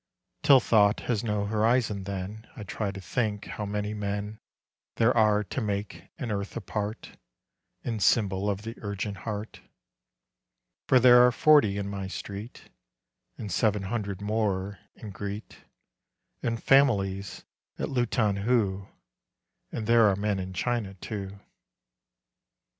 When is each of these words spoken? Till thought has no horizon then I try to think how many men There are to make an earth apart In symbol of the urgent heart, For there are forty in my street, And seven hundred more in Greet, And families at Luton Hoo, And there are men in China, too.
Till 0.41 0.59
thought 0.59 1.01
has 1.01 1.23
no 1.23 1.45
horizon 1.45 2.05
then 2.05 2.47
I 2.55 2.63
try 2.63 2.89
to 2.89 2.99
think 2.99 3.45
how 3.45 3.67
many 3.67 3.93
men 3.93 4.39
There 4.95 5.15
are 5.15 5.43
to 5.43 5.61
make 5.61 6.07
an 6.17 6.31
earth 6.31 6.57
apart 6.57 7.15
In 7.83 7.99
symbol 7.99 8.49
of 8.49 8.63
the 8.63 8.73
urgent 8.81 9.17
heart, 9.17 9.61
For 10.87 10.99
there 10.99 11.23
are 11.23 11.31
forty 11.31 11.77
in 11.77 11.87
my 11.87 12.07
street, 12.07 12.71
And 13.37 13.51
seven 13.51 13.83
hundred 13.83 14.21
more 14.23 14.79
in 14.95 15.11
Greet, 15.11 15.65
And 16.41 16.63
families 16.63 17.45
at 17.77 17.87
Luton 17.89 18.37
Hoo, 18.37 18.87
And 19.71 19.85
there 19.85 20.09
are 20.09 20.15
men 20.15 20.39
in 20.39 20.51
China, 20.53 20.95
too. 20.95 21.39